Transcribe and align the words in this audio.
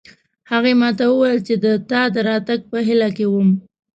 هغې 0.51 0.73
ما 0.81 0.89
ته 0.97 1.03
وویل 1.09 1.39
چې 1.47 1.55
د 1.63 1.65
تا 1.89 2.01
د 2.13 2.17
راتګ 2.27 2.59
په 2.71 2.77
هیله 2.87 3.09
کې 3.17 3.25
وم 3.33 3.49